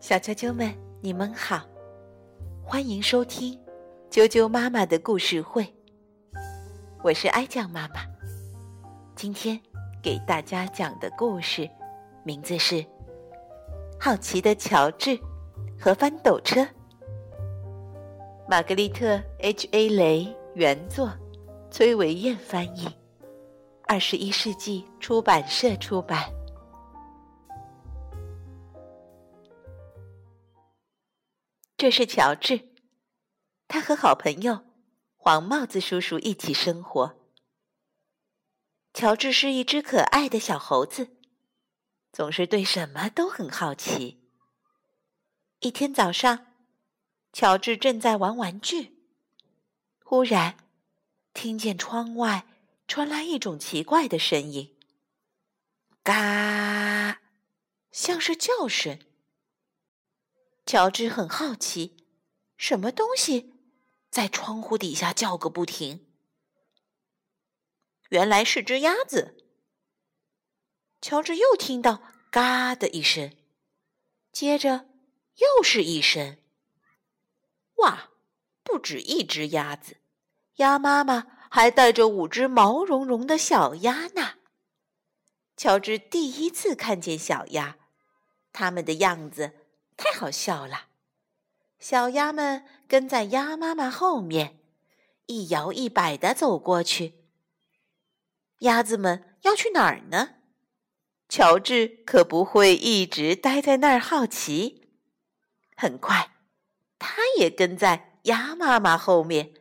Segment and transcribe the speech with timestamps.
[0.00, 1.62] 小啾啾们，你们好，
[2.62, 3.58] 欢迎收听
[4.10, 5.66] 啾啾妈妈的故事会。
[7.02, 7.96] 我是哀酱妈妈，
[9.14, 9.60] 今天
[10.02, 11.68] 给大家讲的故事
[12.24, 12.76] 名字是
[14.00, 15.18] 《好奇的乔治
[15.78, 16.60] 和翻斗车》。
[18.48, 21.10] 玛格丽特 ·H·A· 雷原作，
[21.70, 22.88] 崔维燕翻译，
[23.86, 26.37] 二十一世纪出版社出版。
[31.78, 32.74] 这是乔治，
[33.68, 34.66] 他和好朋友
[35.16, 37.30] 黄帽子叔叔一起生活。
[38.92, 41.16] 乔治是一只可爱的小猴子，
[42.12, 44.28] 总是对什么都很好奇。
[45.60, 46.46] 一天早上，
[47.32, 48.98] 乔治正在玩玩具，
[50.02, 50.56] 忽然
[51.32, 52.48] 听见窗外
[52.88, 54.76] 传来一种奇怪的声音
[56.02, 57.20] ，“嘎”，
[57.92, 58.98] 像是叫声。
[60.68, 61.96] 乔治很好奇，
[62.58, 63.54] 什么东西
[64.10, 66.04] 在窗户底下叫个不停？
[68.10, 69.46] 原来是只鸭子。
[71.00, 73.34] 乔治又听到“嘎”的一声，
[74.30, 74.90] 接着
[75.36, 76.36] 又是一声。
[77.76, 78.10] 哇，
[78.62, 79.96] 不止一只鸭子，
[80.56, 84.34] 鸭妈妈还带着五只毛茸茸的小鸭呢。
[85.56, 87.78] 乔治第一次看见小鸭，
[88.52, 89.64] 它们的样子。
[89.98, 90.86] 太好笑了！
[91.80, 94.58] 小鸭们跟在鸭妈妈后面，
[95.26, 97.24] 一摇一摆的走过去。
[98.60, 100.36] 鸭子们要去哪儿呢？
[101.28, 104.88] 乔治可不会一直待在那儿好奇。
[105.76, 106.30] 很快，
[106.98, 109.52] 他也跟在鸭妈妈后面，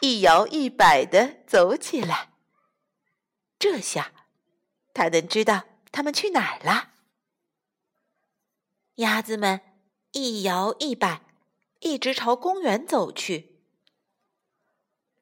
[0.00, 2.32] 一摇一摆的走起来。
[3.58, 4.12] 这下，
[4.92, 6.90] 他能知道他们去哪儿了。
[8.96, 9.65] 鸭子们。
[10.16, 11.20] 一摇一摆，
[11.80, 13.60] 一直朝公园走去。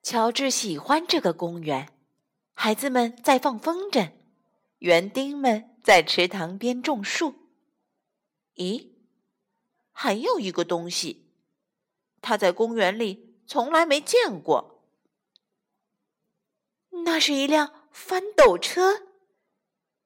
[0.05, 1.93] 乔治喜欢这个公园，
[2.53, 4.13] 孩子们在放风筝，
[4.79, 7.35] 园丁们在池塘边种树。
[8.55, 8.91] 咦，
[9.91, 11.27] 还有一个东西，
[12.23, 14.85] 他在公园里从来没见过。
[17.05, 19.09] 那是一辆翻斗车，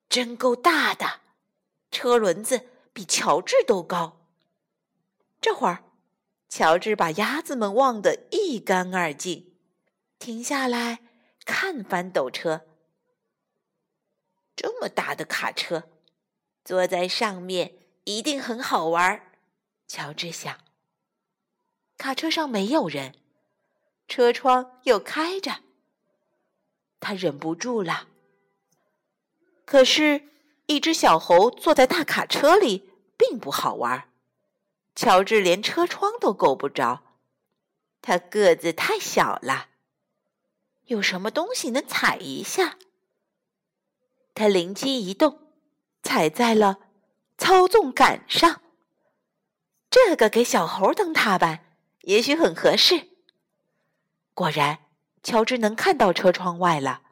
[0.09, 1.21] 真够大的，
[1.91, 4.18] 车轮子比乔治都高。
[5.41, 5.85] 这会儿，
[6.49, 9.55] 乔治把鸭子们忘得一干二净，
[10.19, 11.01] 停下来
[11.45, 12.67] 看翻斗车。
[14.57, 15.89] 这么大的卡车，
[16.65, 19.23] 坐在上面一定很好玩。
[19.87, 20.59] 乔治想。
[21.97, 23.15] 卡车上没有人，
[24.09, 25.61] 车窗又开着，
[26.99, 28.09] 他忍不住了。
[29.65, 30.29] 可是，
[30.67, 34.08] 一只小猴坐在大卡车里，并不好玩。
[35.01, 37.05] 乔治连车窗都够不着，
[38.03, 39.69] 他个子太小了。
[40.87, 42.79] 有什么东西能踩一下？
[44.35, 45.53] 他灵机一动，
[46.03, 46.81] 踩在了
[47.37, 48.61] 操纵杆上。
[49.89, 53.11] 这个给小猴当踏板，也许很合适。
[54.35, 54.81] 果然，
[55.23, 57.03] 乔治能看到车窗外了，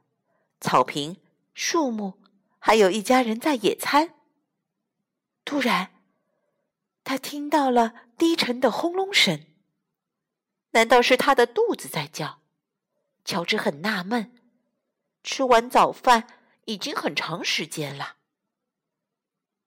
[0.60, 1.18] 草坪、
[1.54, 2.14] 树木，
[2.58, 4.16] 还有一家人在野餐。
[5.44, 5.92] 突然。
[7.06, 9.46] 他听到了低沉的轰隆声，
[10.72, 12.42] 难道是他的肚子在叫？
[13.24, 14.34] 乔治很纳闷。
[15.22, 16.26] 吃完早饭
[16.64, 18.16] 已经很长时间了，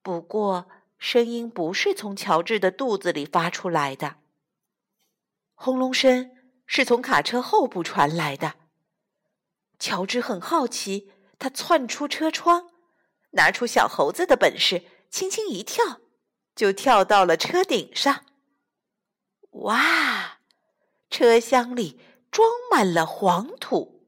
[0.02, 4.18] 不过声音不是从乔治的肚子里发出来的。
[5.56, 6.36] 轰隆声
[6.66, 8.56] 是从卡车后部传来的。
[9.80, 12.70] 乔治很好奇，他窜出车窗，
[13.32, 16.02] 拿出小猴子的本事，轻轻一跳。
[16.60, 18.26] 就跳到了车顶上。
[19.52, 20.40] 哇，
[21.10, 24.06] 车厢里装满了黄土。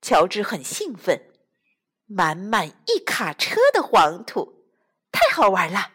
[0.00, 1.30] 乔治很兴奋，
[2.06, 4.64] 满满一卡车的黄土，
[5.12, 5.92] 太好玩了。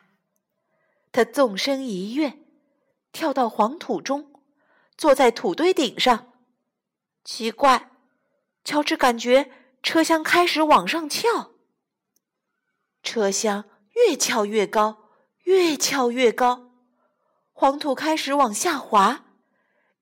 [1.11, 2.37] 他纵身一跃，
[3.11, 4.31] 跳到黄土中，
[4.95, 6.31] 坐在土堆顶上。
[7.23, 7.89] 奇怪，
[8.63, 9.51] 乔治感觉
[9.81, 11.53] 车厢开始往上翘，
[13.01, 13.65] 车厢
[13.95, 15.00] 越翘越高。
[15.43, 16.71] 越翘越高，
[17.51, 19.25] 黄土开始往下滑，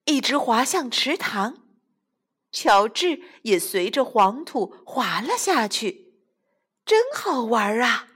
[0.06, 1.64] 一直滑向池塘。
[2.52, 6.16] 乔治也随着黄土滑了下去，
[6.86, 8.08] 真好玩啊！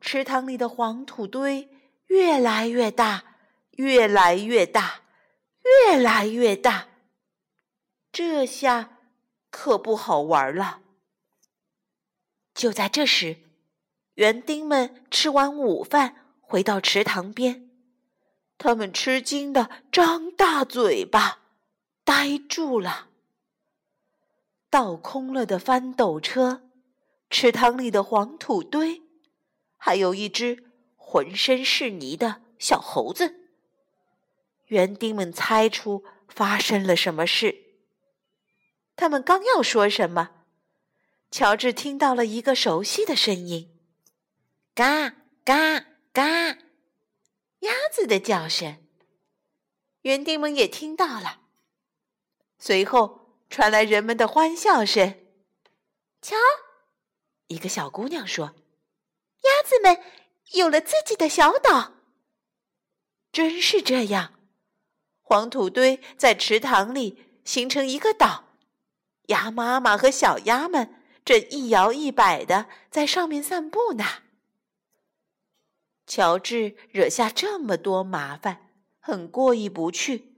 [0.00, 1.68] 池塘里的黄土堆
[2.08, 3.36] 越来越大，
[3.72, 5.02] 越来越大，
[5.62, 6.88] 越来越大。
[8.12, 8.98] 这下
[9.50, 10.80] 可不好玩了。
[12.54, 13.38] 就在这时。
[14.16, 17.68] 园丁们吃完午饭，回到池塘边，
[18.56, 21.40] 他们吃惊的张大嘴巴，
[22.02, 23.08] 呆住了。
[24.70, 26.62] 倒空了的翻斗车，
[27.28, 29.02] 池塘里的黄土堆，
[29.76, 30.64] 还有一只
[30.96, 33.34] 浑身是泥的小猴子。
[34.68, 37.54] 园丁们猜出发生了什么事。
[38.96, 40.30] 他们刚要说什么，
[41.30, 43.75] 乔治听到了一个熟悉的声音
[44.76, 45.80] ：“嘎嘎
[46.12, 46.58] 嘎！”
[47.60, 48.76] 鸭子的叫声。
[50.02, 51.40] 园丁们也听到了。
[52.58, 55.18] 随后传来人们的欢笑声。
[56.20, 56.36] 瞧，
[57.46, 58.54] 一个小姑娘说
[59.44, 60.04] ：“鸭子们
[60.52, 61.94] 有了自己的小岛。”
[63.32, 64.34] 真是这样。
[65.22, 68.50] 黄土堆在池塘里形成一个岛，
[69.28, 74.04] 鸭妈妈和小鸭们正一摇一摆的在上面散步呢。
[76.06, 78.70] 乔治惹下这么多麻烦，
[79.00, 80.36] 很过意不去。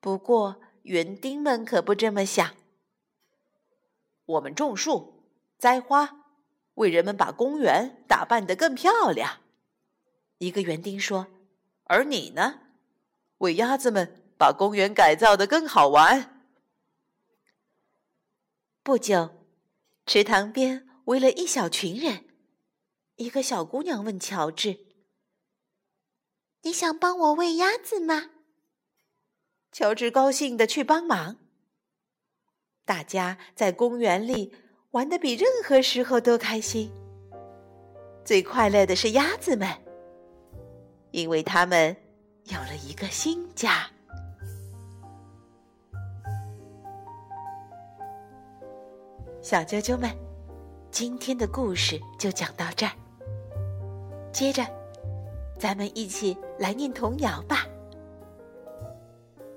[0.00, 2.54] 不过园丁们可不这么想。
[4.26, 5.24] 我们种树、
[5.58, 6.24] 栽花，
[6.74, 9.40] 为人们把公园打扮得更漂亮。
[10.38, 11.26] 一个园丁说
[11.84, 12.60] ：“而你呢？”
[13.38, 16.46] 为鸭子们把公园改造的更好玩。
[18.82, 19.46] 不久，
[20.06, 22.29] 池塘边围了一小群人。
[23.20, 24.78] 一个小姑娘问乔治
[26.64, 28.30] ：“你想帮我喂鸭子吗？”
[29.70, 31.36] 乔治高兴的去帮忙。
[32.86, 34.54] 大家在公园里
[34.92, 36.90] 玩的比任何时候都开心。
[38.24, 39.68] 最快乐的是鸭子们，
[41.10, 41.94] 因为它们。
[42.44, 43.86] 有了一个新家，
[49.42, 50.10] 小啾啾们，
[50.90, 52.92] 今天的故事就讲到这儿。
[54.32, 54.64] 接着，
[55.58, 57.66] 咱们一起来念童谣吧。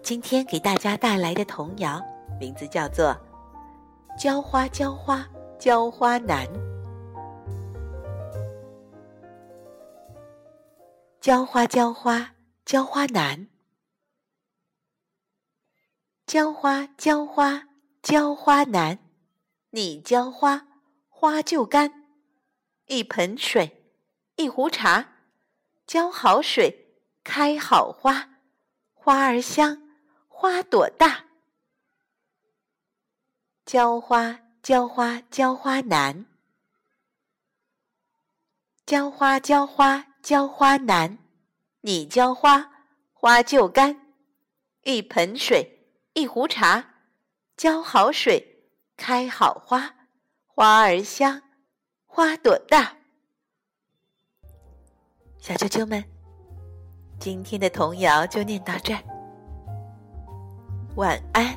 [0.01, 2.01] 今天给大家带来的童谣
[2.39, 3.15] 名字叫做
[4.21, 5.27] 《浇花浇花
[5.57, 6.45] 浇花难》。
[11.19, 12.29] 浇花浇花。
[12.65, 13.49] 浇花难，
[16.25, 17.67] 浇花浇花
[18.01, 18.99] 浇花难，
[19.71, 20.65] 你浇花
[21.09, 22.07] 花就干。
[22.87, 23.82] 一盆水，
[24.43, 25.13] 一壶茶，
[25.87, 28.27] 浇好水开好花，
[28.93, 29.81] 花儿香，
[30.27, 31.23] 花朵大。
[33.65, 36.25] 浇花浇花浇花难，
[38.85, 41.17] 浇花浇花浇花难。
[41.79, 42.69] 你浇花，
[43.13, 43.95] 花就干；
[44.81, 46.95] 一盆水，一壶茶，
[47.55, 48.67] 浇好水，
[48.97, 49.95] 开好花，
[50.47, 51.41] 花儿香，
[52.05, 52.97] 花朵大。
[55.43, 56.01] 小啾啾们，
[57.19, 59.03] 今天的童谣就念到这儿，
[60.95, 61.52] 晚安。